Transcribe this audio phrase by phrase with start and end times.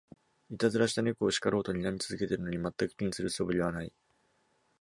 [0.49, 3.93] いたずらした猫を叱ろうとにらみ続けてるのに、まったく気にする素振りはない